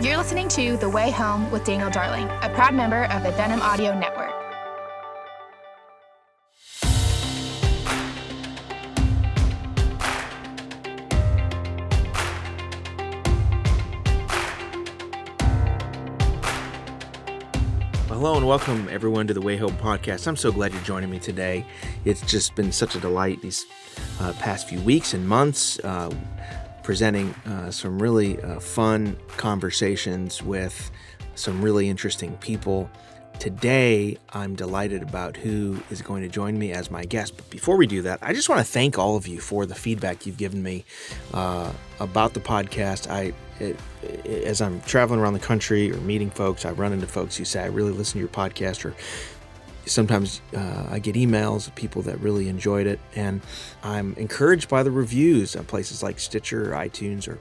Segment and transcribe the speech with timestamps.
[0.00, 3.60] You're listening to The Way Home with Daniel Darling, a proud member of the Denim
[3.60, 4.28] Audio Network.
[18.18, 20.26] hello and welcome everyone to the Way Home podcast.
[20.26, 21.64] I'm so glad you're joining me today.
[22.04, 23.64] It's just been such a delight these
[24.18, 26.12] uh, past few weeks and months, uh,
[26.88, 30.90] presenting uh, some really uh, fun conversations with
[31.34, 32.90] some really interesting people.
[33.38, 37.36] Today, I'm delighted about who is going to join me as my guest.
[37.36, 39.74] But before we do that, I just want to thank all of you for the
[39.74, 40.86] feedback you've given me
[41.34, 43.10] uh, about the podcast.
[43.10, 47.06] I, it, it, as I'm traveling around the country or meeting folks, I run into
[47.06, 48.94] folks who say, I really listen to your podcast, or
[49.88, 53.00] sometimes uh, I get emails of people that really enjoyed it.
[53.14, 53.40] And
[53.82, 57.38] I'm encouraged by the reviews on places like Stitcher or iTunes or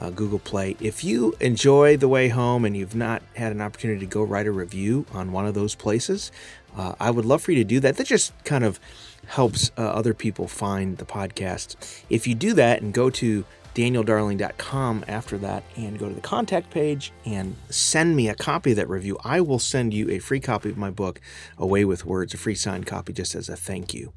[0.00, 0.76] uh, Google Play.
[0.80, 4.46] If you enjoy The Way Home and you've not had an opportunity to go write
[4.46, 6.30] a review on one of those places,
[6.76, 7.96] uh, I would love for you to do that.
[7.96, 8.78] That just kind of
[9.26, 11.76] helps uh, other people find the podcast.
[12.08, 13.44] If you do that and go to
[13.78, 18.76] danieldarling.com after that and go to the contact page and send me a copy of
[18.76, 21.20] that review, I will send you a free copy of my book,
[21.56, 24.12] A Way with Words, a free signed copy just as a thank you.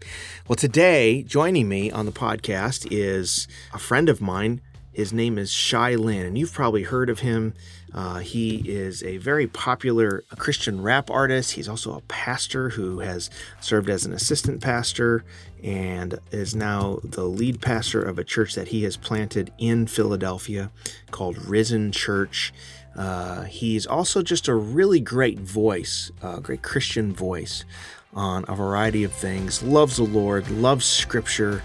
[0.47, 4.61] Well, today, joining me on the podcast is a friend of mine
[4.93, 7.53] his name is Shai Linne, and you've probably heard of him.
[7.94, 11.53] Uh, he is a very popular Christian rap artist.
[11.53, 15.23] He's also a pastor who has served as an assistant pastor
[15.64, 20.72] and is now the lead pastor of a church that he has planted in Philadelphia
[21.12, 22.53] called Risen Church.
[22.95, 27.66] Uh, he's also just a really great voice, a great Christian voice
[28.14, 29.64] on a variety of things.
[29.64, 31.64] Loves the Lord, loves Scripture,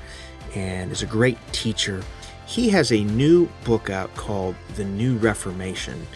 [0.54, 2.02] and is a great teacher.
[2.46, 6.06] He has a new book out called The New Reformation.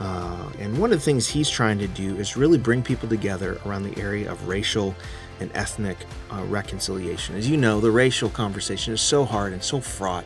[0.00, 3.60] Uh, and one of the things he's trying to do is really bring people together
[3.64, 4.94] around the area of racial
[5.40, 5.98] and ethnic
[6.32, 7.36] uh, reconciliation.
[7.36, 10.24] As you know, the racial conversation is so hard and so fraught,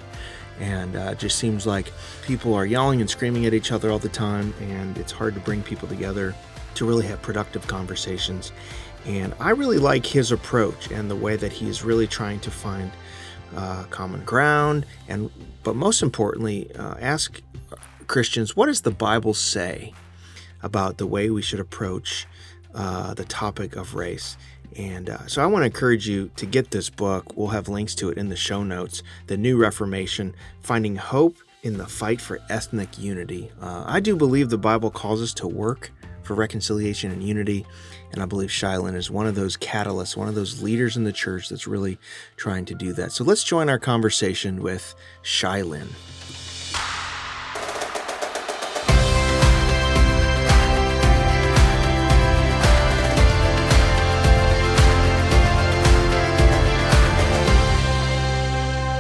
[0.61, 1.93] and uh, it just seems like
[2.23, 5.41] people are yelling and screaming at each other all the time, and it's hard to
[5.41, 6.35] bring people together
[6.77, 8.53] to really have productive conversations.
[9.07, 12.51] And I really like his approach and the way that he is really trying to
[12.51, 12.91] find
[13.57, 15.31] uh, common ground, and
[15.63, 17.41] but most importantly, uh, ask
[18.07, 19.93] Christians what does the Bible say
[20.63, 22.27] about the way we should approach
[22.75, 24.37] uh, the topic of race.
[24.77, 27.37] And uh, so I want to encourage you to get this book.
[27.37, 29.03] We'll have links to it in the show notes.
[29.27, 33.51] The New Reformation Finding Hope in the Fight for Ethnic Unity.
[33.61, 35.91] Uh, I do believe the Bible calls us to work
[36.29, 37.67] for reconciliation and unity.
[38.13, 41.05] And I believe Shai Linne is one of those catalysts, one of those leaders in
[41.05, 41.99] the church that's really
[42.37, 43.13] trying to do that.
[43.13, 44.95] So let's join our conversation with.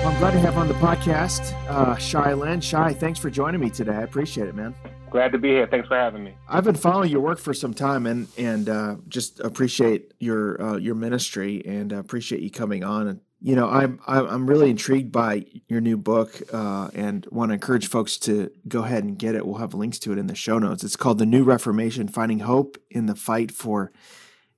[0.04, 1.94] I'm glad to have on the podcast uh,
[2.32, 2.60] Linne.
[2.62, 3.92] Shai, thanks for joining me today.
[3.92, 4.74] I appreciate it, man.
[5.10, 5.66] Glad to be here.
[5.66, 6.34] Thanks for having me.
[6.48, 10.76] I've been following your work for some time, and and uh, just appreciate your uh,
[10.76, 13.08] your ministry, and appreciate you coming on.
[13.08, 17.54] And you know, I'm I'm really intrigued by your new book, uh, and want to
[17.54, 19.46] encourage folks to go ahead and get it.
[19.46, 20.84] We'll have links to it in the show notes.
[20.84, 23.92] It's called "The New Reformation: Finding Hope in the Fight for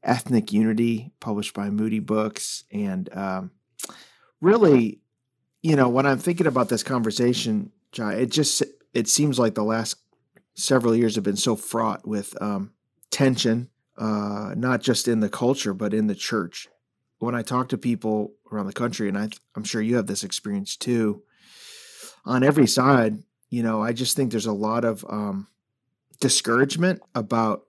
[0.03, 3.53] Ethnic Unity," published by Moody Books, and um,
[4.41, 5.00] really,
[5.62, 9.97] you know, when I'm thinking about this conversation, it just it seems like the last
[10.60, 12.72] several years have been so fraught with um,
[13.10, 16.69] tension, uh, not just in the culture, but in the church.
[17.19, 20.25] When I talk to people around the country, and I, I'm sure you have this
[20.25, 21.22] experience too,
[22.25, 25.48] on every side, you know, I just think there's a lot of um,
[26.21, 27.62] discouragement about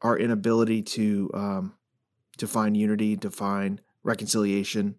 [0.00, 1.74] our inability to um,
[2.38, 4.96] to find unity, to find reconciliation.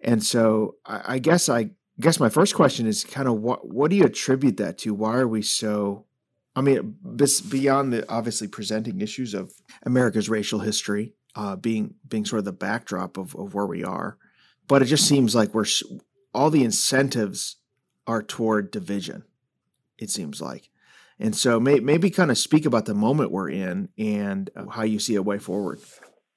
[0.00, 3.90] And so, I, I guess I guess my first question is kind of what what
[3.90, 4.94] do you attribute that to?
[4.94, 6.06] Why are we so
[6.58, 6.96] I mean,
[7.48, 9.52] beyond the obviously presenting issues of
[9.84, 14.18] America's racial history uh, being being sort of the backdrop of, of where we are,
[14.66, 15.66] but it just seems like we're
[16.34, 17.58] all the incentives
[18.08, 19.22] are toward division.
[19.98, 20.68] It seems like,
[21.20, 24.82] and so may, maybe kind of speak about the moment we're in and uh, how
[24.82, 25.78] you see a way forward.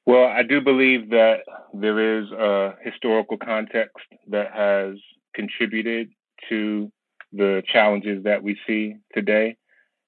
[0.05, 1.37] Well, I do believe that
[1.73, 4.97] there is a historical context that has
[5.33, 6.09] contributed
[6.49, 6.91] to
[7.33, 9.57] the challenges that we see today.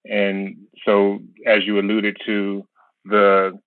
[0.05, 2.67] And so, as you alluded to,
[3.05, 3.59] the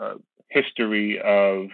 [0.00, 0.14] uh,
[0.48, 1.68] history of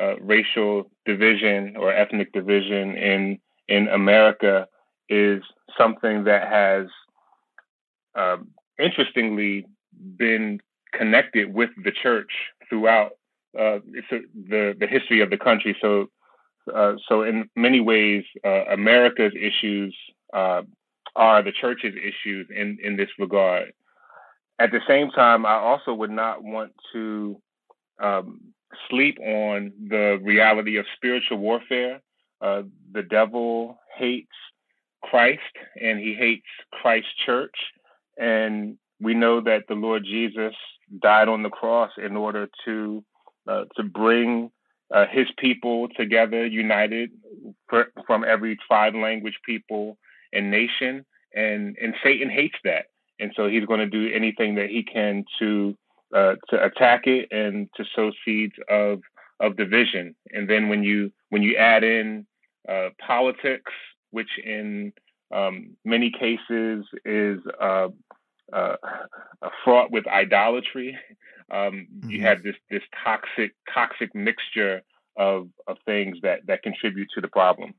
[0.00, 3.38] uh, racial division or ethnic division in
[3.68, 4.66] in America
[5.08, 5.42] is
[5.78, 6.86] something that has
[8.14, 8.48] um,
[8.78, 9.66] interestingly
[10.16, 10.60] been
[10.92, 12.30] connected with the church
[12.68, 13.12] throughout
[13.58, 15.76] uh, a, the the history of the country.
[15.80, 16.08] So,
[16.74, 19.96] uh, so in many ways, uh, America's issues
[20.32, 20.62] uh,
[21.16, 23.72] are the church's issues in in this regard.
[24.58, 27.40] At the same time, I also would not want to
[28.00, 28.40] um,
[28.88, 32.00] sleep on the reality of spiritual warfare.
[32.40, 34.32] Uh, the devil hates
[35.02, 35.40] Christ
[35.80, 37.56] and he hates Christ's church.
[38.18, 40.54] And we know that the Lord Jesus
[41.02, 43.04] died on the cross in order to
[43.48, 44.50] uh, to bring
[44.92, 47.10] uh, his people together, united
[47.68, 49.96] for, from every tribe, language, people,
[50.32, 51.04] and nation.
[51.34, 52.86] And and Satan hates that,
[53.20, 55.76] and so he's going to do anything that he can to
[56.14, 59.02] uh, to attack it and to sow seeds of
[59.40, 60.14] of division.
[60.32, 62.26] And then when you when you add in
[62.66, 63.72] uh, politics,
[64.10, 64.92] which in
[65.34, 67.88] um, many cases is uh,
[68.52, 68.76] uh,
[69.64, 70.96] fraught with idolatry.
[71.50, 72.10] Um, mm-hmm.
[72.10, 74.82] You have this this toxic toxic mixture
[75.16, 77.74] of of things that that contribute to the problem.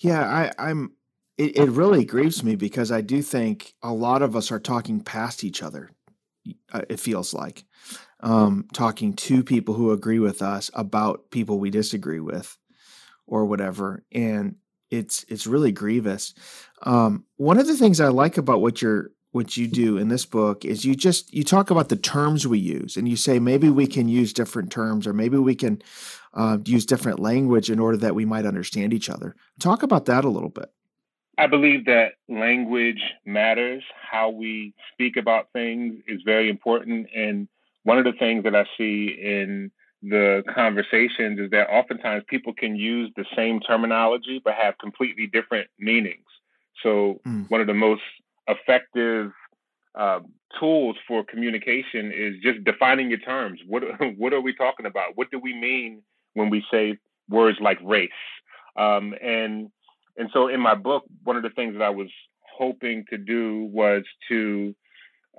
[0.00, 0.92] Yeah, I, I'm.
[1.38, 5.00] It, it really grieves me because I do think a lot of us are talking
[5.00, 5.90] past each other.
[6.72, 7.64] Uh, it feels like
[8.20, 12.56] um, talking to people who agree with us about people we disagree with,
[13.26, 14.56] or whatever, and
[14.90, 16.34] it's it's really grievous.
[16.82, 20.24] Um, one of the things I like about what you're what you do in this
[20.24, 23.68] book is you just you talk about the terms we use and you say maybe
[23.68, 25.82] we can use different terms or maybe we can
[26.34, 30.24] uh, use different language in order that we might understand each other talk about that
[30.24, 30.70] a little bit
[31.38, 37.48] i believe that language matters how we speak about things is very important and
[37.84, 39.70] one of the things that i see in
[40.02, 45.68] the conversations is that oftentimes people can use the same terminology but have completely different
[45.78, 46.26] meanings
[46.82, 47.48] so mm.
[47.50, 48.02] one of the most
[48.46, 49.32] effective
[49.94, 50.20] uh,
[50.58, 53.60] tools for communication is just defining your terms.
[53.66, 53.82] What
[54.16, 55.16] what are we talking about?
[55.16, 56.02] What do we mean
[56.34, 56.98] when we say
[57.28, 58.10] words like race?
[58.76, 59.70] Um, and
[60.18, 62.08] and so in my book, one of the things that I was
[62.42, 64.74] hoping to do was to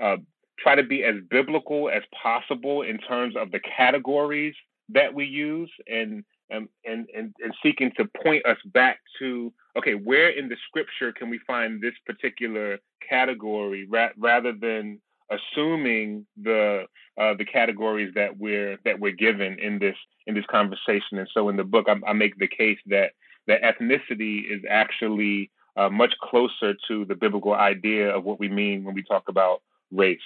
[0.02, 0.18] uh,
[0.58, 4.56] try to be as biblical as possible in terms of the categories
[4.90, 10.30] that we use and and, and, and, seeking to point us back to okay, where
[10.30, 15.00] in the scripture can we find this particular category ra- rather than
[15.30, 16.86] assuming the
[17.20, 19.96] uh, the categories that we're that we're given in this
[20.26, 21.20] in this conversation.
[21.20, 23.12] And so in the book, I, I make the case that
[23.50, 28.84] that ethnicity is actually uh, much closer to the biblical idea of what we mean
[28.84, 29.62] when we talk about
[29.92, 30.20] race.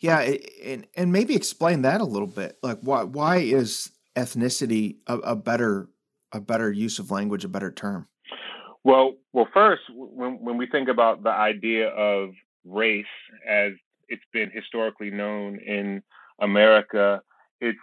[0.00, 0.34] Yeah,
[0.64, 2.58] and and maybe explain that a little bit.
[2.62, 5.88] Like why why is ethnicity a, a better
[6.32, 8.08] a better use of language, a better term?
[8.82, 12.30] Well, well, first, when when we think about the idea of
[12.64, 13.04] race
[13.48, 13.72] as
[14.08, 16.02] it's been historically known in
[16.40, 17.22] America,
[17.60, 17.78] it's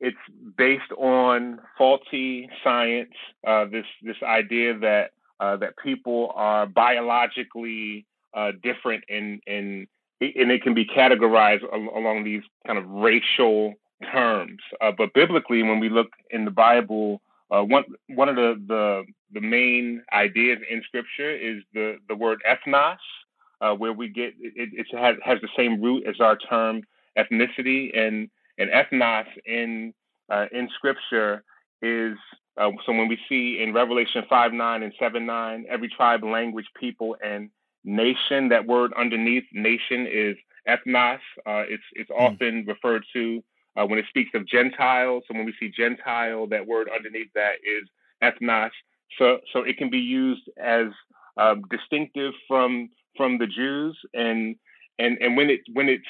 [0.00, 0.16] it's
[0.56, 3.14] based on faulty science.
[3.46, 5.10] Uh, this this idea that
[5.40, 9.86] uh, that people are biologically uh, different and and
[10.20, 13.74] and it can be categorized along these kind of racial
[14.12, 14.60] terms.
[14.80, 17.20] Uh, but biblically, when we look in the Bible,
[17.50, 22.42] uh, one one of the, the the main ideas in Scripture is the the word
[22.48, 22.96] ethnos,
[23.60, 26.82] uh, where we get it, it has has the same root as our term
[27.18, 29.94] ethnicity, and and ethnos in
[30.30, 31.44] uh, in Scripture
[31.82, 32.16] is
[32.58, 36.66] uh, so when we see in Revelation five nine and seven nine, every tribe, language,
[36.78, 37.50] people, and
[37.84, 38.48] nation.
[38.48, 40.36] That word underneath nation is
[40.68, 41.18] ethnos.
[41.46, 42.20] Uh, it's it's mm.
[42.20, 43.42] often referred to
[43.76, 47.56] uh, when it speaks of Gentiles, so when we see Gentile, that word underneath that
[47.64, 47.88] is
[48.22, 48.70] ethnos.
[49.18, 50.86] So, so it can be used as
[51.36, 54.56] uh, distinctive from from the Jews, and
[54.98, 56.04] and and when it when it's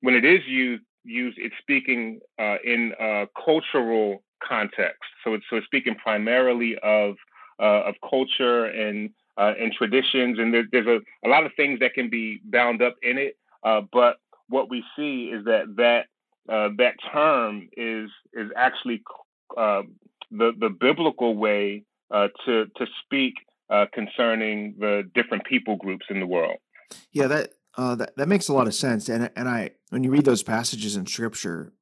[0.00, 5.10] when it is used used, it's speaking uh, in a cultural context.
[5.24, 7.16] So it's so it's speaking primarily of
[7.60, 11.80] uh, of culture and uh, and traditions, and there, there's a, a lot of things
[11.80, 13.36] that can be bound up in it.
[13.62, 16.06] Uh, but what we see is that that
[16.52, 19.02] uh, that term is is actually
[19.56, 19.82] uh,
[20.30, 23.34] the the biblical way to to speak
[23.92, 26.56] concerning the different people groups in the world.
[27.12, 29.08] Yeah, that uh, that that makes a lot of sense.
[29.08, 31.72] And and I when you read those passages in Scripture,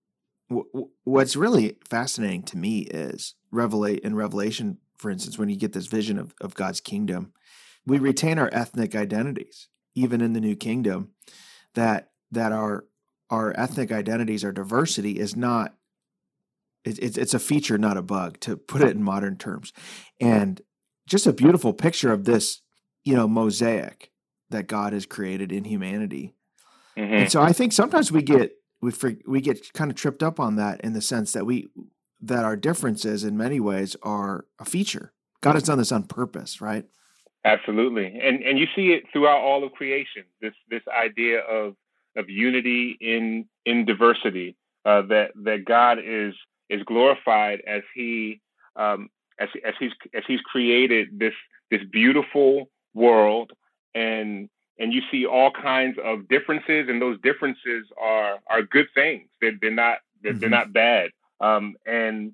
[1.04, 5.86] what's really fascinating to me is revelate in Revelation, for instance, when you get this
[5.86, 7.32] vision of of God's kingdom,
[7.86, 11.10] we retain our ethnic identities even in the new kingdom.
[11.74, 12.86] That that our
[13.30, 15.74] our ethnic identities, our diversity is not
[16.84, 19.72] it, it's it's a feature, not a bug, to put it in modern terms.
[20.20, 20.60] And
[21.06, 22.62] just a beautiful picture of this,
[23.04, 24.10] you know, mosaic
[24.50, 26.34] that God has created in humanity.
[26.98, 27.14] Mm-hmm.
[27.14, 28.92] And so I think sometimes we get we
[29.26, 31.68] we get kind of tripped up on that in the sense that we
[32.20, 35.12] that our differences in many ways are a feature.
[35.40, 36.84] God has done this on purpose, right?
[37.44, 40.24] Absolutely, and and you see it throughout all of creation.
[40.40, 41.76] This this idea of
[42.16, 44.56] of unity in in diversity.
[44.84, 46.34] Uh, that that God is
[46.68, 48.40] is glorified as he
[48.76, 51.34] um, as as he's as he's created this
[51.70, 53.52] this beautiful world
[53.94, 54.48] and
[54.78, 59.52] and you see all kinds of differences and those differences are are good things they're,
[59.60, 60.40] they're not they're, mm-hmm.
[60.40, 62.32] they're not bad um, and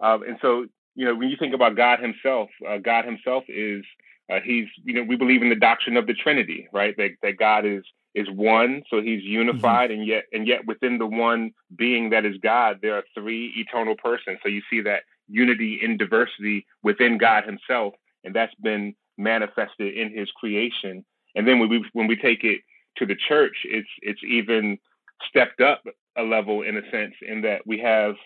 [0.00, 3.84] uh, and so you know when you think about God himself uh, God himself is
[4.30, 7.36] uh, he's you know we believe in the doctrine of the Trinity right that that
[7.36, 7.84] God is
[8.14, 9.32] is one so he's mm-hmm.
[9.32, 10.00] unified mm-hmm.
[10.00, 13.94] and yet and yet within the one being that is God there are three eternal
[13.96, 19.96] persons so you see that unity in diversity within God himself and that's been manifested
[19.96, 21.04] in his creation
[21.36, 22.62] and then when we when we take it
[22.96, 24.78] to the church, it's it's even
[25.28, 25.82] stepped up
[26.16, 28.16] a level in a sense in that we have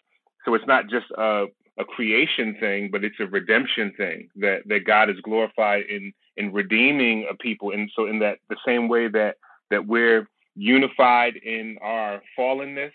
[0.44, 1.46] so it's not just a
[1.78, 6.52] a creation thing, but it's a redemption thing that that God is glorified in in
[6.52, 7.72] redeeming a people.
[7.72, 9.36] And so in that the same way that
[9.70, 12.92] that we're unified in our fallenness,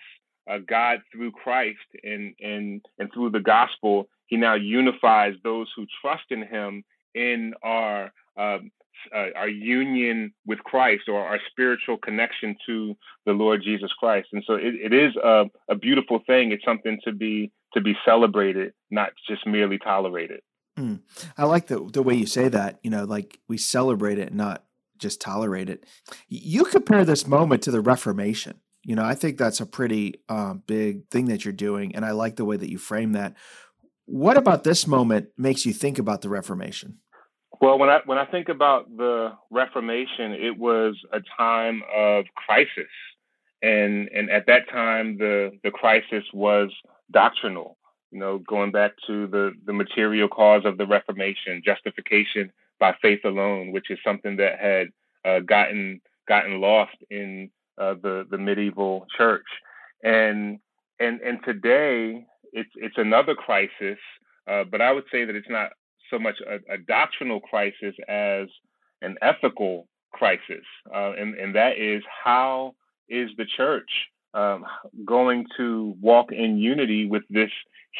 [0.49, 5.85] uh, God through Christ and and and through the gospel, He now unifies those who
[6.01, 8.71] trust in Him in our um,
[9.15, 14.29] uh, our union with Christ or our spiritual connection to the Lord Jesus Christ.
[14.33, 16.51] And so it, it is a, a beautiful thing.
[16.51, 20.39] It's something to be to be celebrated, not just merely tolerated.
[20.77, 21.01] Mm.
[21.37, 22.79] I like the the way you say that.
[22.83, 24.63] You know, like we celebrate it, not
[24.97, 25.85] just tolerate it.
[26.27, 28.59] You compare this moment to the Reformation.
[28.83, 32.11] You know, I think that's a pretty um, big thing that you're doing, and I
[32.11, 33.35] like the way that you frame that.
[34.05, 36.99] What about this moment makes you think about the Reformation?
[37.61, 42.91] Well, when I when I think about the Reformation, it was a time of crisis,
[43.61, 46.71] and and at that time the the crisis was
[47.11, 47.77] doctrinal.
[48.11, 53.21] You know, going back to the the material cause of the Reformation, justification by faith
[53.25, 54.87] alone, which is something that had
[55.25, 59.45] uh, gotten gotten lost in uh, the the medieval church,
[60.03, 60.59] and
[60.99, 63.99] and and today it's it's another crisis,
[64.49, 65.71] uh, but I would say that it's not
[66.09, 68.47] so much a, a doctrinal crisis as
[69.01, 72.75] an ethical crisis, uh, and and that is how
[73.09, 73.89] is the church
[74.33, 74.65] um,
[75.05, 77.51] going to walk in unity with this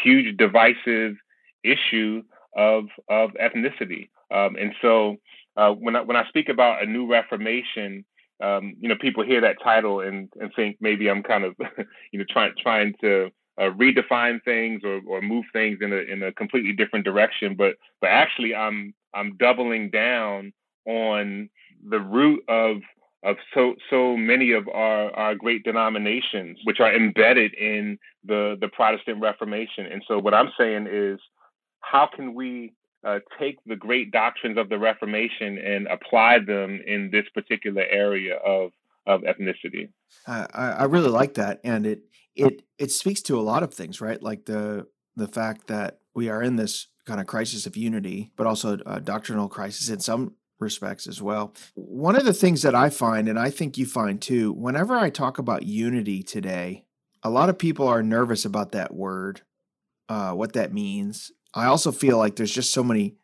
[0.04, 1.16] huge divisive
[1.64, 2.24] issue
[2.56, 4.10] of of ethnicity?
[4.32, 5.18] Um, and so
[5.58, 8.06] uh, when I, when I speak about a new reformation,
[8.44, 11.56] um, you know, people hear that title and, and think maybe I'm kind of,
[12.12, 16.24] you know, trying trying to uh, redefine things or, or move things in a in
[16.24, 17.56] a completely different direction.
[17.56, 20.54] But but actually, I'm I'm doubling down
[20.86, 21.50] on
[21.88, 22.78] the root of
[23.24, 28.68] of so so many of our, our great denominations, which are embedded in the the
[28.68, 29.86] Protestant Reformation.
[29.88, 31.20] And so, what I'm saying is,
[31.80, 37.10] how can we uh, take the great doctrines of the Reformation and apply them in
[37.12, 38.72] this particular area of
[39.08, 39.90] of ethnicity?
[40.28, 42.02] Uh, I, I really like that, and it
[42.36, 44.22] it it speaks to a lot of things, right?
[44.22, 48.48] Like the the fact that we are in this kind of crisis of unity, but
[48.48, 51.54] also a doctrinal crisis in some respects as well.
[51.76, 55.10] One of the things that I find, and I think you find too, whenever I
[55.10, 56.86] talk about unity today,
[57.24, 59.42] a lot of people are nervous about that word,
[60.10, 61.32] uh, what that means.
[61.54, 63.16] I also feel like there's just so many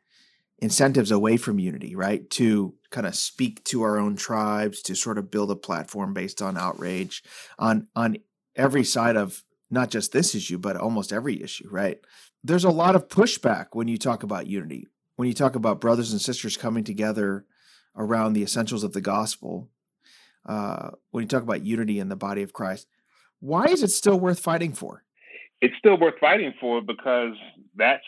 [0.62, 2.30] incentives away from unity, right?
[2.32, 6.41] To kind of speak to our own tribes, to sort of build a platform based
[6.41, 7.24] on outrage,
[7.58, 8.18] on on
[8.56, 12.00] every side of not just this issue, but almost every issue, right?
[12.44, 16.12] There's a lot of pushback when you talk about unity, when you talk about brothers
[16.12, 17.46] and sisters coming together
[17.96, 19.70] around the essentials of the gospel,
[20.46, 22.88] uh, when you talk about unity in the body of Christ.
[23.39, 25.03] Why is it still worth fighting for?
[25.62, 27.34] It's still worth fighting for because
[27.75, 28.03] that's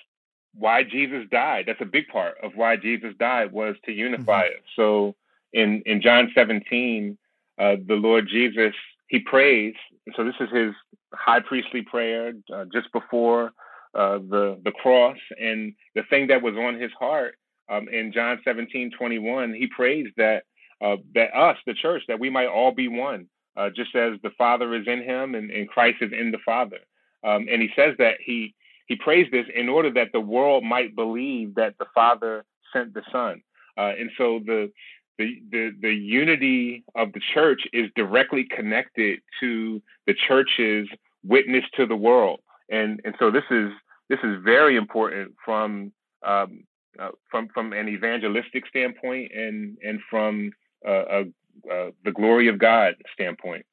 [0.55, 1.65] why Jesus died.
[1.67, 4.57] That's a big part of why Jesus died was to unify mm-hmm.
[4.57, 4.63] us.
[4.75, 5.15] So
[5.51, 7.17] in in John 17,
[7.59, 8.73] uh, the Lord Jesus
[9.07, 9.75] he prays.
[10.15, 10.73] So this is his
[11.13, 13.51] high priestly prayer uh, just before
[13.93, 17.35] uh, the the cross, and the thing that was on his heart
[17.69, 20.43] um, in John 17, 21, he prays that
[20.81, 24.31] uh, that us, the church, that we might all be one, uh, just as the
[24.37, 26.79] Father is in him and, and Christ is in the Father.
[27.23, 28.53] Um, and he says that he
[28.87, 33.03] he prays this in order that the world might believe that the Father sent the
[33.11, 33.41] Son.
[33.77, 34.71] Uh, and so the
[35.17, 40.87] the, the the unity of the church is directly connected to the church's
[41.23, 43.71] witness to the world, and and so this is
[44.09, 45.91] this is very important from
[46.25, 46.63] um,
[46.99, 50.51] uh, from from an evangelistic standpoint and and from
[50.85, 51.25] a,
[51.69, 53.65] a the glory of God standpoint.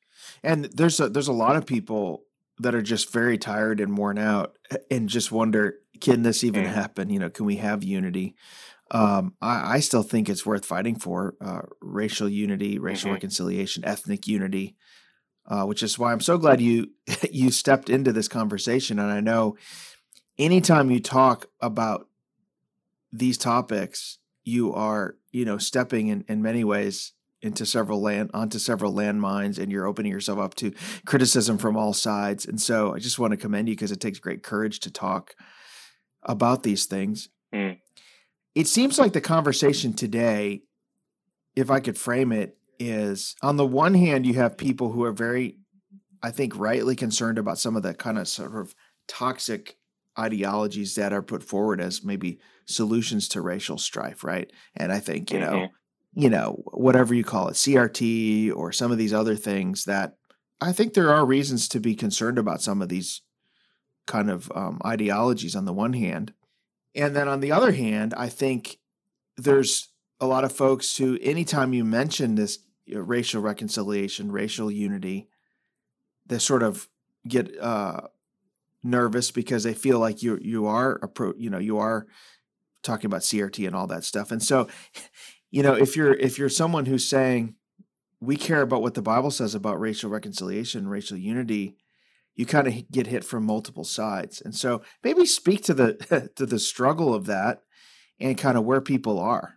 [0.42, 2.22] And there's a there's a lot of people
[2.60, 4.54] that are just very tired and worn out
[4.90, 7.10] and just wonder, can this even happen?
[7.10, 8.36] You know, can we have unity?
[8.90, 13.14] Um, I, I, still think it's worth fighting for uh, racial unity, racial mm-hmm.
[13.14, 14.74] reconciliation, ethnic unity,
[15.46, 16.88] uh, which is why I'm so glad you
[17.30, 18.98] you stepped into this conversation.
[18.98, 19.56] And I know
[20.38, 22.08] anytime you talk about
[23.12, 28.58] these topics, you are you know stepping in in many ways into several land onto
[28.58, 30.72] several landmines and you're opening yourself up to
[31.06, 32.46] criticism from all sides.
[32.46, 35.34] And so i just want to commend you because it takes great courage to talk
[36.22, 37.28] about these things.
[37.52, 37.78] Mm.
[38.54, 40.62] it seems like the conversation today
[41.56, 45.10] if i could frame it is on the one hand you have people who are
[45.10, 45.58] very
[46.22, 48.76] i think rightly concerned about some of the kind of sort of
[49.08, 49.78] toxic
[50.16, 54.52] ideologies that are put forward as maybe solutions to racial strife right?
[54.76, 55.74] And i think you know mm-hmm
[56.14, 60.14] you know, whatever you call it, CRT or some of these other things that
[60.60, 63.22] I think there are reasons to be concerned about some of these
[64.06, 66.34] kind of um, ideologies on the one hand.
[66.94, 68.78] And then on the other hand, I think
[69.36, 69.88] there's
[70.20, 75.28] a lot of folks who, anytime you mention this you know, racial reconciliation, racial unity,
[76.26, 76.88] they sort of
[77.26, 78.02] get uh,
[78.82, 82.06] nervous because they feel like you you are appro- you know you are
[82.82, 84.30] talking about CRT and all that stuff.
[84.30, 84.68] And so
[85.50, 87.54] you know, if you're if you're someone who's saying
[88.20, 91.76] we care about what the Bible says about racial reconciliation, racial unity,
[92.34, 94.42] you kind of get hit from multiple sides.
[94.42, 97.62] And so maybe speak to the to the struggle of that
[98.18, 99.54] and kind of where people are.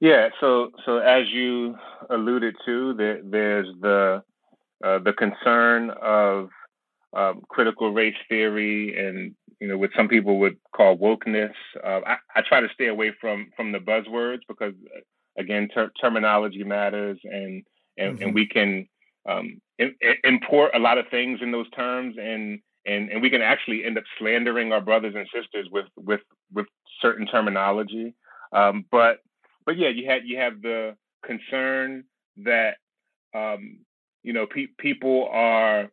[0.00, 1.76] Yeah, so so as you
[2.08, 4.22] alluded to, there, there's the
[4.82, 6.48] uh, the concern of
[7.12, 11.52] um, critical race theory and you know what some people would call wokeness.
[11.82, 14.74] Uh, I, I, try to stay away from from the buzzwords because
[15.38, 17.62] again ter- terminology matters and
[17.98, 18.22] and, mm-hmm.
[18.22, 18.88] and we can
[19.28, 23.42] um, in, import a lot of things in those terms and and and we can
[23.42, 26.20] actually end up slandering our brothers and sisters with with
[26.52, 26.66] with
[27.00, 28.14] certain terminology.
[28.52, 29.18] Um, but
[29.66, 32.04] but yeah, you had you have the concern
[32.38, 32.76] that
[33.34, 33.80] um,
[34.22, 35.90] you know pe- people are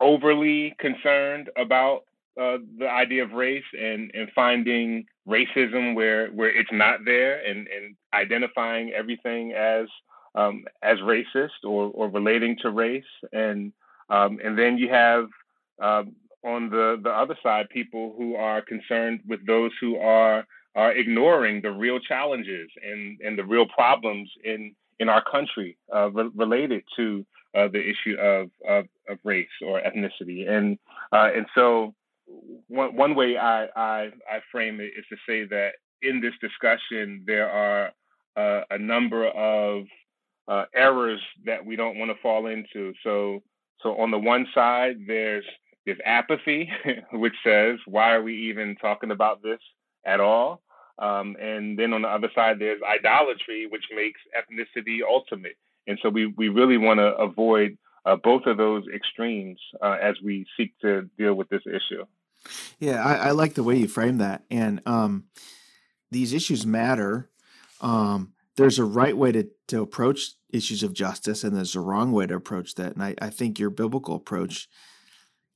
[0.00, 2.02] overly concerned about
[2.40, 7.68] uh, the idea of race and and finding racism where where it's not there and
[7.68, 9.86] and identifying everything as
[10.34, 13.04] um, as racist or or relating to race.
[13.32, 13.72] And
[14.10, 15.28] um, and then you have
[15.80, 20.44] um, on the the other side people who are concerned with those who are
[20.74, 26.10] are ignoring the real challenges and and the real problems in in our country uh,
[26.10, 30.48] re- related to uh, the issue of, of, of race or ethnicity.
[30.48, 30.78] And
[31.12, 31.94] uh, and so
[32.68, 37.24] one one way I, I, I frame it is to say that in this discussion
[37.26, 37.92] there are
[38.36, 39.84] uh, a number of
[40.48, 42.92] uh, errors that we don't want to fall into.
[43.02, 43.42] So
[43.80, 45.44] so on the one side there's
[45.86, 46.70] there's apathy,
[47.12, 49.60] which says why are we even talking about this
[50.04, 50.62] at all?
[50.98, 55.56] Um, and then on the other side there's idolatry, which makes ethnicity ultimate.
[55.86, 60.16] And so we we really want to avoid uh, both of those extremes uh, as
[60.22, 62.04] we seek to deal with this issue.
[62.78, 65.24] Yeah, I, I like the way you frame that, and um,
[66.10, 67.30] these issues matter.
[67.80, 72.12] Um, there's a right way to to approach issues of justice, and there's a wrong
[72.12, 72.94] way to approach that.
[72.94, 74.68] And I, I think your biblical approach,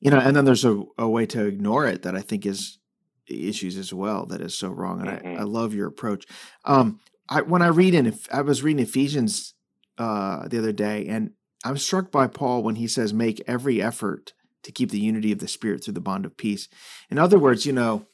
[0.01, 2.79] you know, and then there's a, a way to ignore it that I think is
[3.27, 5.01] issues as well that is so wrong.
[5.01, 5.37] And mm-hmm.
[5.37, 6.27] I, I love your approach.
[6.65, 9.55] Um, I when I read in, I was reading Ephesians
[9.99, 11.33] uh, the other day, and
[11.65, 15.39] I'm struck by Paul when he says, "Make every effort to keep the unity of
[15.39, 16.69] the spirit through the bond of peace."
[17.11, 18.07] In other words, you know,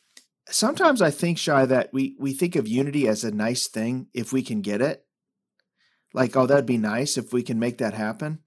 [0.49, 4.33] sometimes I think Shai that we we think of unity as a nice thing if
[4.33, 5.05] we can get it.
[6.13, 8.41] Like, oh, that'd be nice if we can make that happen.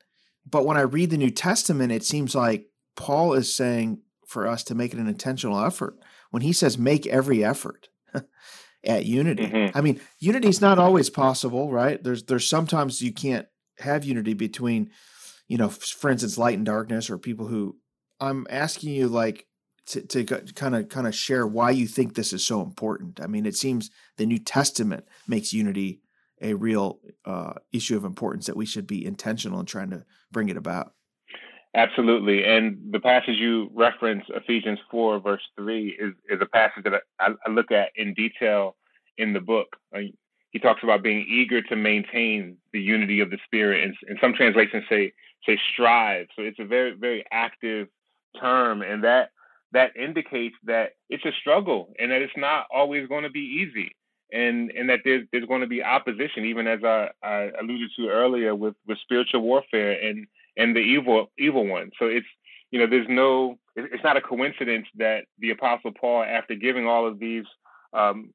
[0.50, 4.64] But when I read the New Testament, it seems like Paul is saying for us
[4.66, 5.98] to make it an intentional effort.
[6.32, 7.90] When he says make every effort
[8.86, 9.48] at unity.
[9.48, 9.78] Mm-hmm.
[9.78, 12.02] I mean, unity is not always possible, right?
[12.02, 13.48] There's there's sometimes you can't
[13.80, 14.92] have unity between,
[15.48, 17.78] you know, for instance, light and darkness, or people who.
[18.20, 19.46] I'm asking you, like,
[19.88, 23.22] to, to kind of kind of share why you think this is so important.
[23.22, 26.02] I mean, it seems the New Testament makes unity
[26.42, 30.50] a real uh, issue of importance that we should be intentional in trying to bring
[30.50, 30.94] it about.
[31.76, 37.04] Absolutely, and the passage you reference, Ephesians four verse three, is is a passage that
[37.20, 38.76] I, I look at in detail
[39.18, 39.68] in the book.
[40.52, 44.34] He talks about being eager to maintain the unity of the spirit, and, and some
[44.34, 45.14] translations say
[45.46, 46.28] say strive.
[46.36, 47.88] So it's a very very active
[48.40, 49.32] term, and that
[49.74, 53.96] that indicates that it's a struggle and that it's not always going to be easy.
[54.32, 58.10] and and that there's there's going to be opposition, even as I, I alluded to
[58.10, 61.92] earlier with with spiritual warfare and and the evil evil one.
[62.00, 62.28] So it's
[62.72, 67.08] you know there's no it's not a coincidence that the apostle Paul, after giving all
[67.08, 67.46] of these
[67.94, 68.34] um,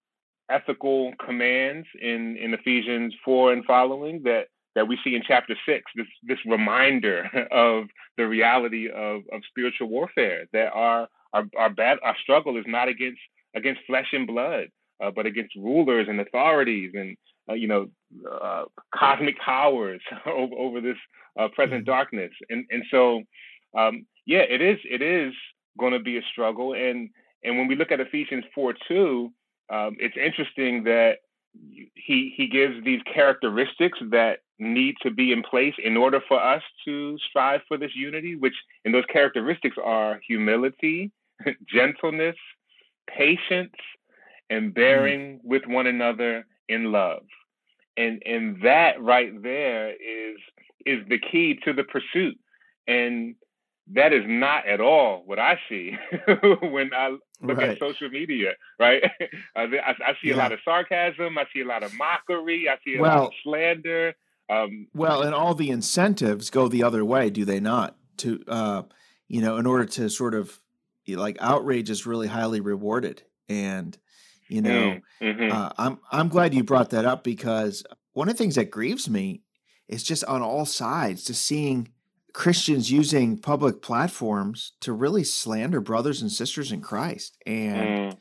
[0.52, 5.90] ethical commands in in Ephesians four and following, that that we see in chapter six,
[5.96, 7.84] this this reminder of
[8.16, 12.88] the reality of of spiritual warfare that our our our bad our struggle is not
[12.88, 13.20] against
[13.54, 14.68] against flesh and blood,
[15.02, 17.16] uh, but against rulers and authorities and
[17.48, 17.88] uh, you know
[18.30, 20.96] uh, cosmic powers over, over this
[21.38, 21.92] uh, present mm-hmm.
[21.92, 22.32] darkness.
[22.48, 23.22] And and so
[23.76, 25.32] um, yeah, it is it is
[25.78, 26.74] going to be a struggle.
[26.74, 27.10] And
[27.44, 29.32] and when we look at Ephesians four two,
[29.70, 31.18] um, it's interesting that
[31.94, 36.62] he he gives these characteristics that need to be in place in order for us
[36.84, 41.10] to strive for this unity which and those characteristics are humility
[41.68, 42.36] gentleness
[43.08, 43.74] patience
[44.48, 44.74] and mm-hmm.
[44.74, 45.40] bearing mm.
[45.44, 47.24] with one another in love
[47.96, 50.38] and and that right there is
[50.86, 52.38] is the key to the pursuit
[52.86, 53.34] and
[53.90, 55.96] that is not at all what I see
[56.62, 57.70] when I look right.
[57.70, 59.02] at social media, right?
[59.56, 60.34] I, I, see yeah.
[60.34, 61.36] a lot of sarcasm.
[61.36, 62.68] I see a lot of mockery.
[62.68, 64.14] I see a well, lot of slander.
[64.48, 67.96] Um, well, and all the incentives go the other way, do they not?
[68.18, 68.82] To uh,
[69.28, 70.58] you know, in order to sort of
[71.08, 73.96] like outrage is really highly rewarded, and
[74.48, 75.52] you know, mm, mm-hmm.
[75.52, 79.08] uh, I'm I'm glad you brought that up because one of the things that grieves
[79.08, 79.42] me
[79.88, 81.88] is just on all sides, just seeing
[82.32, 88.18] Christians using public platforms to really slander brothers and sisters in Christ and mm.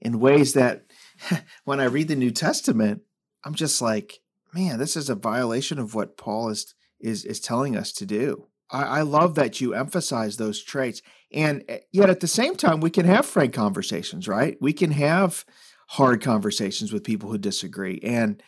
[0.00, 0.86] in ways that
[1.64, 3.02] when I read the New Testament,
[3.44, 4.20] I'm just like,
[4.52, 8.46] man, this is a violation of what Paul is is is telling us to do.
[8.70, 11.02] I, I love that you emphasize those traits.
[11.32, 14.56] And eh, yet at the same time, we can have frank conversations, right?
[14.60, 15.44] We can have
[15.88, 18.00] hard conversations with people who disagree.
[18.02, 18.42] And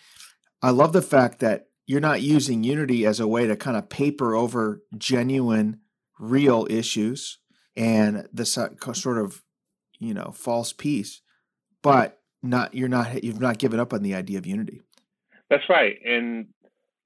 [0.63, 3.89] I love the fact that you're not using unity as a way to kind of
[3.89, 5.81] paper over genuine
[6.19, 7.39] real issues
[7.77, 8.97] and the mm.
[8.97, 9.43] sort of
[9.99, 11.21] you know false peace mm.
[11.83, 14.83] but not you're not you've not given up on the idea of unity.
[15.51, 16.47] That's right and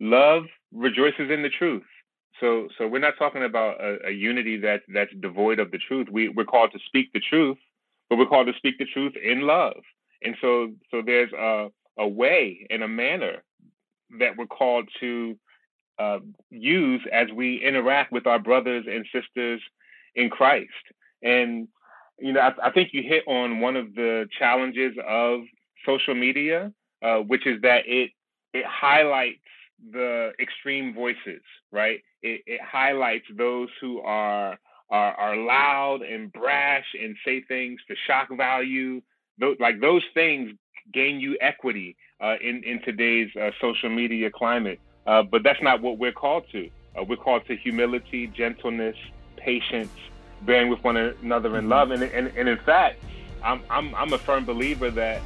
[0.00, 1.84] love rejoices in the truth.
[2.40, 6.08] So so we're not talking about a, a unity that that's devoid of the truth.
[6.10, 7.58] We, we're called to speak the truth
[8.08, 9.76] but we're called to speak the truth in love.
[10.22, 13.42] And so so there's a a way and a manner
[14.18, 15.36] that we're called to
[15.98, 16.18] uh,
[16.50, 19.60] use as we interact with our brothers and sisters
[20.14, 20.70] in Christ.
[21.22, 21.68] And
[22.18, 25.40] you know, I, I think you hit on one of the challenges of
[25.86, 28.10] social media, uh, which is that it
[28.54, 29.38] it highlights
[29.92, 32.00] the extreme voices, right?
[32.22, 34.58] It, it highlights those who are,
[34.90, 39.02] are are loud and brash and say things for shock value.
[39.38, 40.50] Those, like those things
[40.92, 44.80] gain you equity in in today's uh, social media climate.
[45.06, 46.68] Uh, but that's not what we're called to.
[46.96, 48.96] Uh, we're called to humility, gentleness,
[49.36, 49.90] patience,
[50.42, 51.70] bearing with one another in mm-hmm.
[51.70, 51.90] love.
[51.90, 53.02] And, and, and in fact,
[53.42, 55.22] I'm, I'm, I'm a firm believer that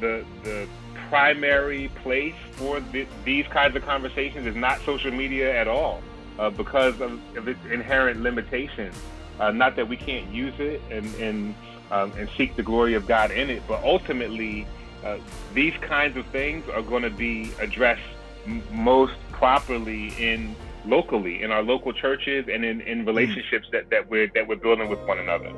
[0.00, 0.68] the, the
[1.08, 6.02] primary place for th- these kinds of conversations is not social media at all
[6.38, 8.94] uh, because of, of, its inherent limitations.
[9.40, 11.54] Uh, not that we can't use it and, and,
[11.90, 14.66] um, and seek the glory of God in it, but ultimately,
[15.04, 15.18] uh,
[15.54, 18.02] these kinds of things are going to be addressed
[18.46, 24.08] m- most properly in locally in our local churches and in, in relationships that, that
[24.10, 25.52] we're that we're building with one another.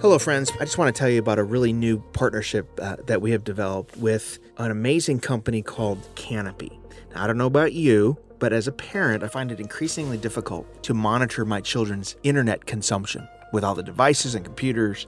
[0.00, 0.52] Hello, friends.
[0.60, 3.42] I just want to tell you about a really new partnership uh, that we have
[3.42, 6.78] developed with an amazing company called Canopy.
[7.12, 10.82] Now, I don't know about you, but as a parent, I find it increasingly difficult
[10.84, 15.06] to monitor my children's internet consumption with all the devices and computers.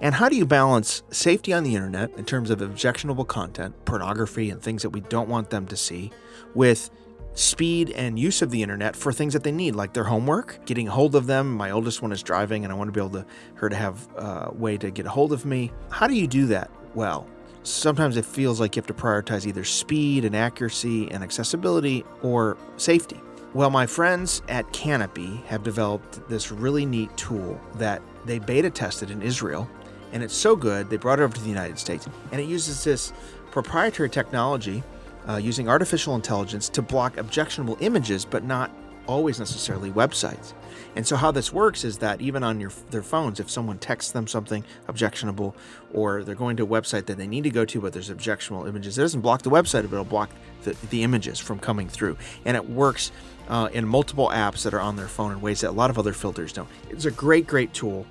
[0.00, 4.50] And how do you balance safety on the internet in terms of objectionable content, pornography,
[4.50, 6.10] and things that we don't want them to see,
[6.54, 6.90] with
[7.34, 10.88] speed and use of the internet for things that they need, like their homework, getting
[10.88, 11.52] a hold of them.
[11.52, 14.08] My oldest one is driving, and I want to be able to her to have
[14.16, 15.70] a way to get a hold of me.
[15.90, 17.26] How do you do that well?
[17.62, 22.56] Sometimes it feels like you have to prioritize either speed and accuracy and accessibility or
[22.76, 23.20] safety.
[23.52, 29.10] Well, my friends at Canopy have developed this really neat tool that they beta tested
[29.10, 29.68] in Israel,
[30.12, 32.08] and it's so good they brought it over to the United States.
[32.30, 33.12] And it uses this
[33.50, 34.82] proprietary technology
[35.28, 38.70] uh, using artificial intelligence to block objectionable images, but not
[39.06, 40.54] always necessarily websites.
[40.96, 44.12] And so how this works is that even on your their phones, if someone texts
[44.12, 45.54] them something objectionable,
[45.92, 48.66] or they're going to a website that they need to go to, but there's objectionable
[48.66, 50.30] images, it doesn't block the website, but it'll block
[50.62, 52.16] the, the images from coming through.
[52.44, 53.12] And it works
[53.48, 55.98] uh, in multiple apps that are on their phone in ways that a lot of
[55.98, 56.68] other filters don't.
[56.88, 58.06] It's a great, great tool.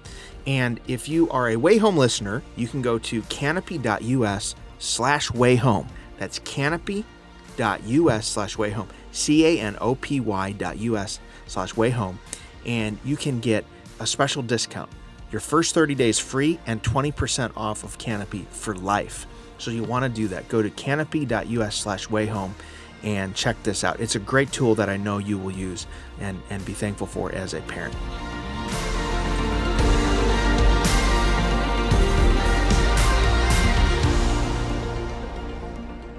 [0.48, 5.56] And if you are a Way Home listener, you can go to canopy.us slash way
[5.56, 5.88] home.
[6.18, 8.88] That's canopy.us slash way home.
[9.12, 12.20] C A N O P Y dot US slash way home.
[12.66, 13.66] And you can get
[14.00, 14.90] a special discount.
[15.32, 19.28] Your first 30 days free and 20% off of Canopy for life.
[19.60, 20.48] So you want to do that.
[20.48, 22.56] Go to canopy.us slash way home
[23.04, 24.00] and check this out.
[24.00, 25.86] It's a great tool that I know you will use
[26.20, 27.96] and, and be thankful for as a parent.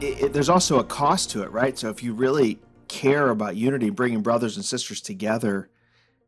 [0.00, 1.79] It, it, there's also a cost to it, right?
[1.79, 5.68] So if you really care about unity, bringing brothers and sisters together,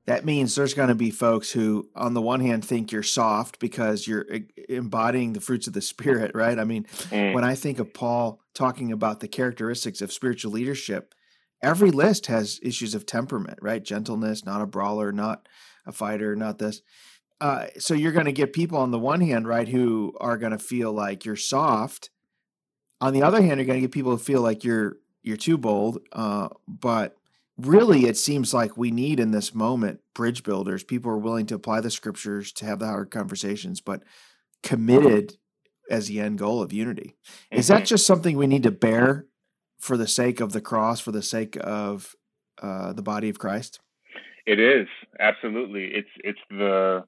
[0.06, 3.60] that means there's going to be folks who, on the one hand, think you're soft
[3.60, 4.26] because you're
[4.68, 6.58] embodying the fruits of the Spirit, right?
[6.58, 7.34] I mean, mm.
[7.34, 11.14] when I think of Paul talking about the characteristics of spiritual leadership,
[11.62, 13.82] every list has issues of temperament, right?
[13.82, 15.48] Gentleness, not a brawler, not
[15.86, 16.82] a fighter, not this.
[17.40, 20.52] Uh, so you're going to get people on the one hand, right, who are going
[20.52, 22.10] to feel like you're soft.
[23.00, 25.58] On the other hand, you're going to get people who feel like you're you're too
[25.58, 25.98] bold.
[26.12, 27.16] Uh, but
[27.58, 30.84] really, it seems like we need in this moment bridge builders.
[30.84, 34.02] People are willing to apply the scriptures to have the hard conversations, but
[34.62, 35.36] committed
[35.90, 37.16] as the end goal of unity.
[37.50, 39.26] Is that just something we need to bear
[39.78, 42.14] for the sake of the cross, for the sake of
[42.62, 43.80] uh, the body of Christ?
[44.46, 44.88] It is
[45.20, 45.86] absolutely.
[45.94, 47.04] It's it's the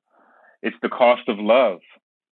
[0.63, 1.81] it's the cost of love,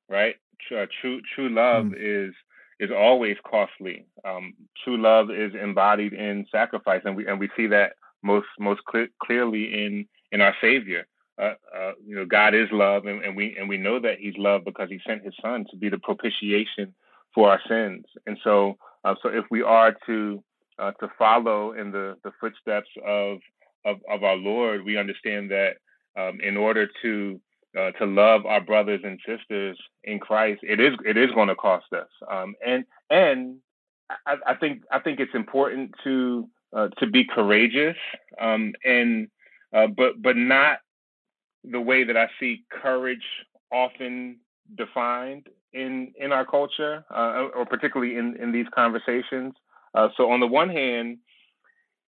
[0.10, 0.36] right?
[0.71, 2.28] Uh, true true love mm.
[2.28, 2.34] is
[2.80, 4.06] is always costly.
[4.26, 8.81] Um, true love is embodied in sacrifice, and we and we see that most most
[8.91, 11.05] cl- clearly in in our Savior.
[11.41, 14.38] Uh, uh, you know, God is love, and, and, we and we know that He's
[14.38, 16.93] love because He sent His Son to be the propitiation
[17.34, 18.05] for our sins.
[18.27, 20.43] And so, uh, so if we are to
[20.77, 23.39] uh, to follow in the the footsteps of
[23.86, 25.77] of, of our Lord, we understand that
[26.17, 27.41] um, in order to
[27.77, 31.55] uh, to love our brothers and sisters in Christ, it is it is going to
[31.55, 32.10] cost us.
[32.29, 33.57] Um, and and
[34.25, 37.97] I, I, think I think it's important to uh, to be courageous
[38.39, 39.27] um, and
[39.73, 40.79] uh, but but not
[41.63, 43.23] the way that I see courage
[43.71, 44.38] often
[44.75, 49.53] defined in in our culture, uh, or particularly in in these conversations.
[49.93, 51.17] Uh, so on the one hand,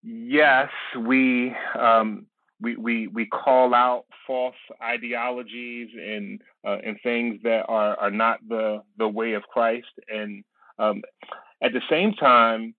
[0.03, 2.27] yes, we um,
[2.61, 8.39] we we we call out false ideologies and uh, and things that are are not
[8.47, 10.43] the the way of Christ, and
[10.77, 11.01] um,
[11.61, 12.75] at the same time,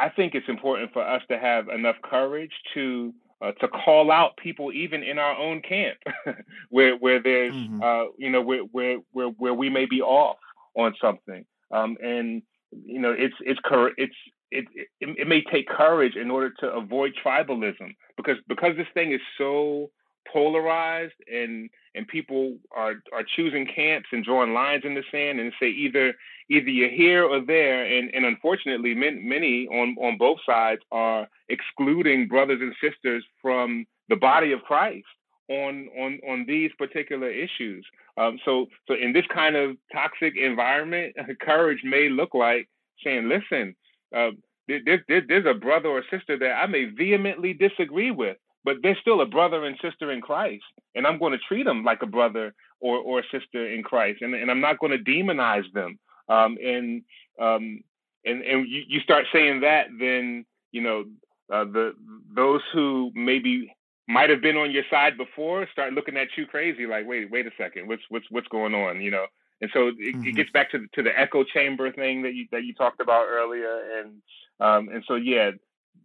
[0.00, 4.36] I think it's important for us to have enough courage to uh, to call out
[4.36, 5.98] people even in our own camp
[6.70, 7.82] where where there's mm-hmm.
[7.82, 10.38] uh, you know where, where where where we may be off
[10.74, 12.42] on something um, and
[12.84, 13.60] you know it's it's
[13.96, 14.14] it's
[14.50, 19.12] it, it it may take courage in order to avoid tribalism because because this thing
[19.12, 19.90] is so
[20.30, 25.52] polarized and and people are are choosing camps and drawing lines in the sand and
[25.60, 26.14] say either
[26.48, 27.84] either you're here or there.
[27.84, 33.86] And and unfortunately many, many on on both sides are excluding brothers and sisters from
[34.08, 35.06] the body of Christ
[35.48, 37.86] on on on these particular issues.
[38.16, 42.68] Um, so so in this kind of toxic environment courage may look like
[43.04, 43.74] saying listen
[44.14, 44.30] uh,
[44.68, 48.98] there, there, there's a brother or sister that I may vehemently disagree with but they're
[49.00, 52.06] still a brother and sister in Christ, and I'm going to treat them like a
[52.06, 55.98] brother or or a sister in Christ, and and I'm not going to demonize them.
[56.28, 57.02] Um, and
[57.40, 57.82] um,
[58.24, 61.04] and and you, you start saying that, then you know
[61.52, 61.94] uh, the
[62.34, 63.74] those who maybe
[64.08, 67.46] might have been on your side before start looking at you crazy, like wait wait
[67.46, 69.26] a second, what's what's what's going on, you know.
[69.62, 70.26] And so it, mm-hmm.
[70.26, 73.00] it gets back to the, to the echo chamber thing that you that you talked
[73.00, 74.22] about earlier, and
[74.58, 75.50] um, and so yeah,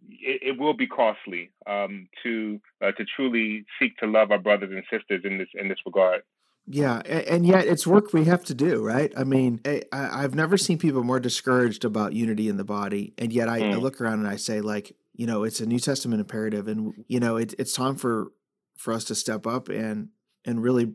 [0.08, 4.70] it, it will be costly um, to uh, to truly seek to love our brothers
[4.72, 6.22] and sisters in this in this regard.
[6.68, 9.12] Yeah, and yet it's work we have to do, right?
[9.16, 13.32] I mean, I, have never seen people more discouraged about unity in the body, and
[13.32, 13.72] yet I, mm.
[13.72, 17.04] I, look around and I say, like, you know, it's a New Testament imperative, and
[17.06, 18.32] you know, it, it's time for
[18.76, 20.08] for us to step up and
[20.44, 20.94] and really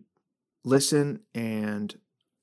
[0.66, 1.98] listen and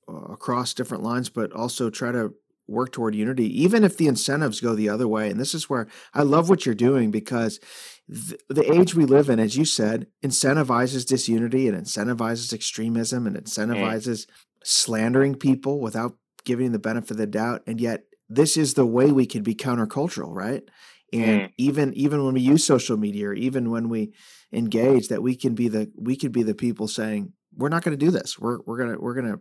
[0.07, 2.33] uh, across different lines, but also try to
[2.69, 5.29] work toward unity, even if the incentives go the other way.
[5.29, 7.59] And this is where I love what you're doing because
[8.07, 13.35] th- the age we live in, as you said, incentivizes disunity and incentivizes extremism and
[13.35, 14.27] incentivizes mm.
[14.63, 17.61] slandering people without giving the benefit of the doubt.
[17.67, 20.63] And yet, this is the way we can be countercultural, right?
[21.11, 21.51] And mm.
[21.57, 24.13] even even when we use social media, or even when we
[24.53, 27.97] engage, that we can be the we could be the people saying we're not going
[27.97, 28.37] to do this.
[28.37, 29.39] We're we're gonna we're gonna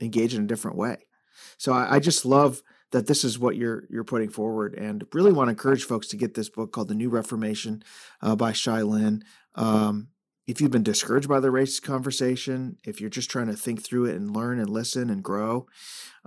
[0.00, 0.96] engage in a different way.
[1.58, 5.32] So I, I, just love that this is what you're you're putting forward, and really
[5.32, 7.82] want to encourage folks to get this book called The New Reformation
[8.22, 9.22] uh, by Shai Linne.
[9.54, 10.08] Um,
[10.46, 14.06] if you've been discouraged by the race conversation, if you're just trying to think through
[14.06, 15.66] it and learn and listen and grow,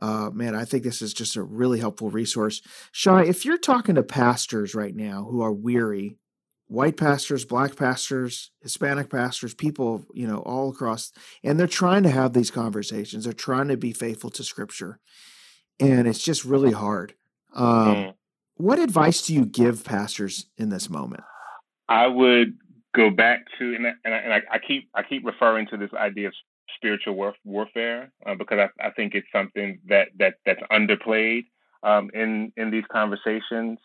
[0.02, 2.62] uh, man, I think this is just a really helpful resource.
[2.91, 6.17] Shai, if you're talking to pastors right now who are weary,
[6.68, 11.12] white pastors, black pastors, Hispanic pastors, people, you know, all across,
[11.44, 15.00] and they're trying to have these conversations, they're trying to be faithful to Scripture,
[15.80, 17.14] and it's just really hard.
[17.54, 18.14] Um, mm.
[18.56, 21.24] What advice do you give pastors in this moment?
[21.88, 22.58] I would
[22.96, 25.94] go back to and I, and I, and I keep I keep referring to this
[25.94, 26.34] idea of
[26.76, 31.46] spiritual war, warfare uh, because I, I think it's something that that that's underplayed
[31.84, 33.80] um, in in these conversations.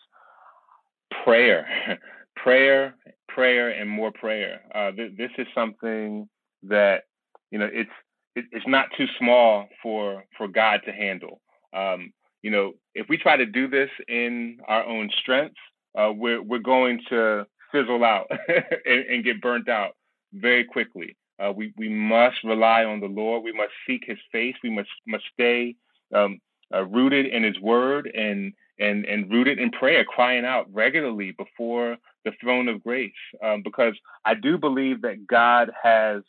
[1.23, 1.67] Prayer,
[2.43, 2.95] prayer,
[3.29, 4.61] prayer, and more prayer.
[4.75, 6.27] Uh, th- this is something
[6.63, 7.03] that
[7.51, 7.89] you know it's
[8.35, 11.41] it, it's not too small for for God to handle.
[11.73, 15.55] Um, you know, if we try to do this in our own strength,
[15.97, 18.27] uh, we're we're going to fizzle out
[18.85, 19.95] and, and, get burnt out
[20.33, 21.15] very quickly.
[21.39, 23.43] Uh, we we must rely on the Lord.
[23.43, 24.55] We must seek His face.
[24.63, 25.75] We must must stay
[26.13, 26.39] um,
[26.73, 31.97] uh, rooted in His Word and and and rooted in prayer, crying out regularly before
[32.25, 33.11] the throne of grace.
[33.43, 33.93] Um, because
[34.25, 36.23] I do believe that God has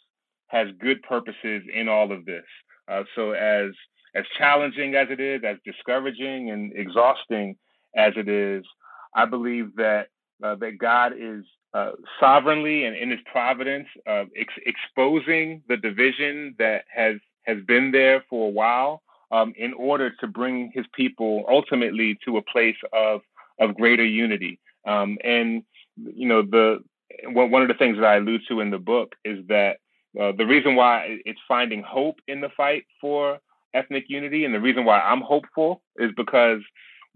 [0.48, 2.44] has good purposes in all of this.
[2.88, 3.72] Uh, so as
[4.14, 7.56] as challenging as it is, as discouraging and exhausting
[7.96, 8.64] as it is,
[9.14, 10.08] I believe that
[10.42, 16.54] uh, that God is uh, sovereignly and in His providence uh, ex- exposing the division
[16.58, 19.02] that has has been there for a while,
[19.34, 23.20] um, in order to bring His people ultimately to a place of
[23.60, 24.60] of greater unity.
[24.86, 25.62] Um, and
[25.96, 26.78] you know, the
[27.26, 29.76] one of the things that I allude to in the book is that
[30.20, 33.38] uh, the reason why it's finding hope in the fight for
[33.74, 36.60] ethnic unity, and the reason why I'm hopeful is because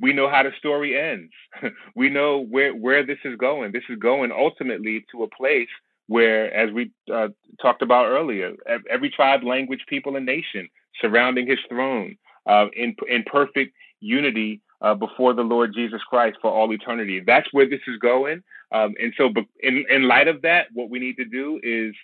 [0.01, 1.33] we know how the story ends.
[1.95, 3.73] we know where where this is going.
[3.73, 5.69] This is going ultimately to a place
[6.09, 7.29] where, as we uh,
[7.61, 8.55] talked about earlier,
[8.91, 10.69] every tribe, language, people, and nation
[11.01, 16.51] surrounding His throne uh, in in perfect unity uh, before the Lord Jesus Christ for
[16.51, 17.21] all eternity.
[17.25, 18.43] That's where this is going.
[18.73, 19.31] Um, and so,
[19.61, 21.95] in in light of that, what we need to do is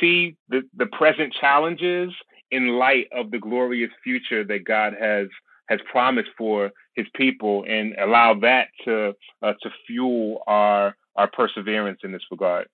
[0.00, 2.12] see the the present challenges
[2.50, 5.28] in light of the glorious future that God has
[5.68, 12.00] has promised for his people and allow that to uh, to fuel our our perseverance
[12.04, 12.68] in this regard.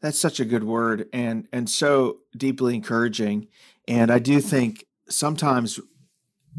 [0.00, 3.48] That's such a good word and and so deeply encouraging.
[3.88, 5.80] And I do think sometimes,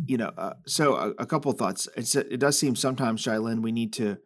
[0.06, 1.88] you know, uh, so a, a, couple of thoughts.
[1.96, 4.18] It's, it does seem sometimes, Shai Linne, we need to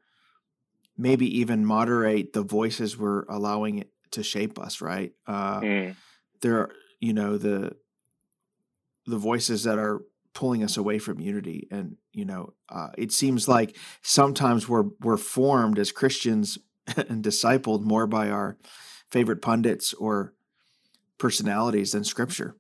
[0.98, 4.82] maybe even moderate the voices we're allowing it to shape us.
[4.82, 5.14] Right?
[5.28, 5.96] Uh, mm.
[6.42, 7.76] There, are, you know, the
[9.06, 10.02] the voices that are
[10.34, 15.18] pulling us away from unity and you know uh, it seems like sometimes we're we're
[15.18, 16.58] formed as christians
[16.96, 18.58] and discipled more by our
[19.10, 20.34] favorite pundits or
[21.18, 22.56] personalities than scripture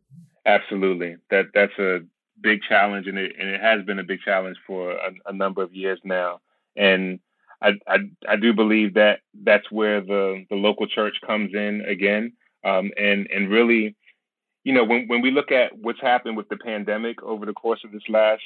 [0.45, 1.99] absolutely that that's a
[2.39, 5.61] big challenge and it, and it has been a big challenge for a, a number
[5.61, 6.39] of years now
[6.75, 7.19] and
[7.61, 12.33] I, I, I do believe that that's where the the local church comes in again
[12.63, 13.95] um, and and really
[14.63, 17.81] you know, when, when we look at what's happened with the pandemic over the course
[17.83, 18.43] of this last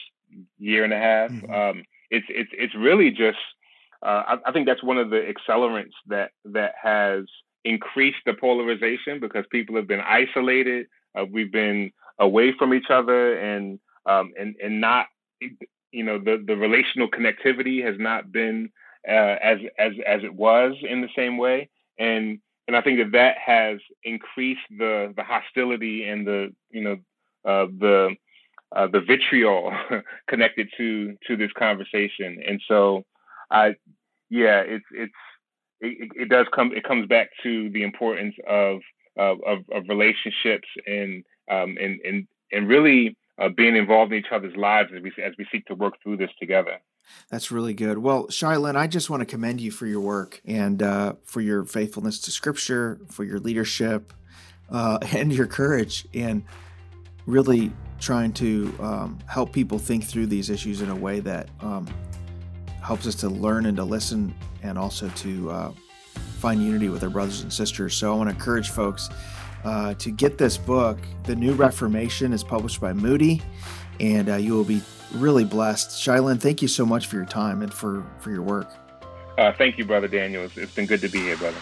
[0.58, 1.52] year and a half, mm-hmm.
[1.52, 3.38] um, it's it's it's really just
[4.02, 7.26] uh, I, I, think that's one of the accelerants that that has
[7.64, 10.88] increased the polarization because people have been isolated.
[11.18, 15.08] Uh, we've been away from each other, and um, and and not
[15.92, 18.70] you know the the relational connectivity has not been
[19.08, 23.12] uh, as as as it was in the same way, and and I think that
[23.12, 26.98] that has increased the the hostility and the you know
[27.46, 28.16] uh, the
[28.76, 29.72] uh, the vitriol
[30.28, 32.42] connected to to this conversation.
[32.46, 33.06] And so,
[33.52, 33.76] I
[34.30, 35.14] yeah, it's it's
[35.82, 38.80] it, it does come it comes back to the importance of
[39.18, 44.32] of, of, of relationships and um, and and and really uh, being involved in each
[44.32, 46.80] other's lives as we as we seek to work through this together.
[47.30, 48.00] That's really good.
[48.00, 51.42] Well, Shai Linne, I just want to commend you for your work and uh, for
[51.42, 54.14] your faithfulness to Scripture, for your leadership,
[54.70, 56.44] uh, and your courage, in
[57.28, 61.88] really trying to um, help people think through these issues in a way that um,
[62.84, 65.72] helps us to learn and to listen, and also to uh,
[66.40, 67.96] find unity with our brothers and sisters.
[67.96, 69.10] So I want to encourage folks
[69.64, 71.00] uh, to get this book.
[71.24, 73.42] The New Reformation is published by Moody,
[74.00, 74.82] and uh, you will be
[75.14, 76.00] really blessed.
[76.00, 78.70] Shai Linne, thank you so much for your time and for, for your work.
[79.38, 80.44] Uh, thank you, Brother Daniel.
[80.44, 81.58] It's, it's been good to be here, brother.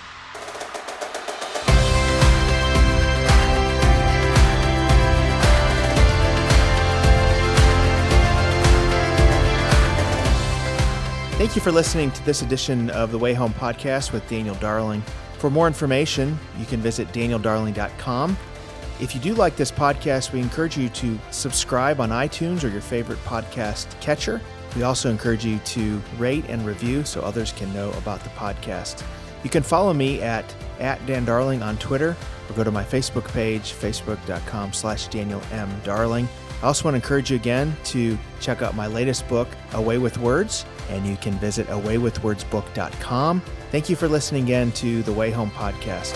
[11.44, 15.02] Thank you for listening to this edition of the Way Home podcast with Daniel Darling.
[15.40, 18.38] For more information, you can visit danieldarling.com.
[19.02, 22.80] If you do like this podcast, we encourage you to subscribe on iTunes or your
[22.80, 24.40] favorite podcast catcher.
[24.78, 29.04] We also encourage you to rate and review so others can know about the podcast.
[29.44, 30.46] You can follow me at,
[30.80, 32.16] at Dan Darling on Twitter
[32.50, 35.70] or go to my Facebook page, facebook.com slash Daniel M.
[35.84, 36.30] Darling.
[36.64, 39.98] I also want to encourage you again to check out my latest book, A Way
[39.98, 43.42] with Words, and you can visit awaywithwordsbook.com.
[43.70, 46.16] Thank you for listening again to the Way Home podcast.